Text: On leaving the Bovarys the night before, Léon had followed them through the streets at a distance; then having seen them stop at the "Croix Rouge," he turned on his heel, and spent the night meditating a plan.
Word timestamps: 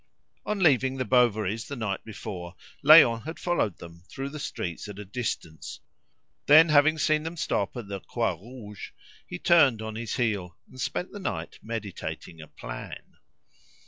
On 0.47 0.57
leaving 0.57 0.97
the 0.97 1.05
Bovarys 1.05 1.67
the 1.67 1.75
night 1.75 2.03
before, 2.03 2.55
Léon 2.83 3.23
had 3.23 3.37
followed 3.37 3.77
them 3.77 4.01
through 4.09 4.29
the 4.29 4.39
streets 4.39 4.87
at 4.87 4.97
a 4.97 5.05
distance; 5.05 5.79
then 6.47 6.69
having 6.69 6.97
seen 6.97 7.21
them 7.21 7.37
stop 7.37 7.77
at 7.77 7.87
the 7.87 7.99
"Croix 7.99 8.33
Rouge," 8.33 8.89
he 9.27 9.37
turned 9.37 9.79
on 9.79 9.93
his 9.93 10.15
heel, 10.15 10.57
and 10.67 10.81
spent 10.81 11.11
the 11.11 11.19
night 11.19 11.59
meditating 11.61 12.41
a 12.41 12.47
plan. 12.47 13.19